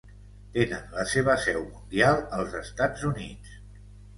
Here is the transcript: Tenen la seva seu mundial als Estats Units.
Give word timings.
Tenen 0.53 0.95
la 0.95 1.03
seva 1.11 1.35
seu 1.43 1.61
mundial 1.67 2.25
als 2.39 2.59
Estats 2.63 3.07
Units. 3.15 3.57